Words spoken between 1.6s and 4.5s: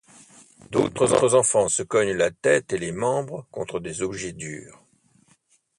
se cognent la tête et les membres contre des objets